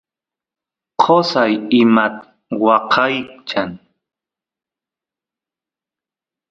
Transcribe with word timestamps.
qosay 1.01 1.53
imat 1.81 2.15
waqaychan 2.63 3.71